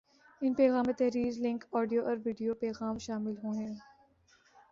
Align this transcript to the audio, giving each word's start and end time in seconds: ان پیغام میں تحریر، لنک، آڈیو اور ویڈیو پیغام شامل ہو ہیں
ان 0.41 0.53
پیغام 0.53 0.83
میں 0.85 0.93
تحریر، 0.93 1.31
لنک، 1.43 1.61
آڈیو 1.79 2.01
اور 2.05 2.17
ویڈیو 2.25 2.53
پیغام 2.55 2.97
شامل 2.99 3.35
ہو 3.43 3.51
ہیں 3.51 3.73